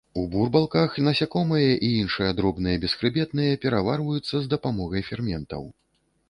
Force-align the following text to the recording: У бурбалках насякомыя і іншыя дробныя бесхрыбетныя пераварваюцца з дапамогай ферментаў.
У 0.19 0.21
бурбалках 0.35 0.95
насякомыя 1.07 1.75
і 1.87 1.89
іншыя 2.03 2.31
дробныя 2.39 2.79
бесхрыбетныя 2.87 3.61
пераварваюцца 3.67 4.35
з 4.47 4.51
дапамогай 4.55 5.07
ферментаў. 5.13 5.63